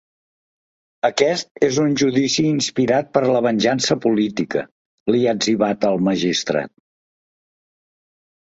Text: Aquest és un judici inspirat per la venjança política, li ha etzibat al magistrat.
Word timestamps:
Aquest 1.09 1.61
és 1.67 1.75
un 1.83 1.91
judici 2.03 2.45
inspirat 2.53 3.11
per 3.17 3.23
la 3.35 3.43
venjança 3.49 3.99
política, 4.07 4.65
li 5.17 5.23
ha 5.27 5.37
etzibat 5.39 5.89
al 5.91 6.03
magistrat. 6.09 6.75